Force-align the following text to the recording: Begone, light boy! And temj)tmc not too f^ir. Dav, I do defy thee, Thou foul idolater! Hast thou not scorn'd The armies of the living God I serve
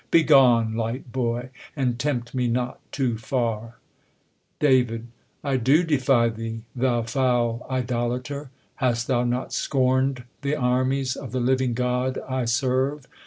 Begone, 0.09 0.73
light 0.75 1.11
boy! 1.11 1.51
And 1.75 1.99
temj)tmc 1.99 2.49
not 2.49 2.79
too 2.91 3.17
f^ir. 3.17 3.73
Dav, 4.59 5.01
I 5.43 5.57
do 5.57 5.83
defy 5.83 6.27
thee, 6.29 6.61
Thou 6.75 7.03
foul 7.03 7.67
idolater! 7.69 8.49
Hast 8.77 9.05
thou 9.05 9.23
not 9.23 9.53
scorn'd 9.53 10.23
The 10.41 10.55
armies 10.55 11.15
of 11.15 11.33
the 11.33 11.39
living 11.39 11.75
God 11.75 12.17
I 12.27 12.45
serve 12.45 13.05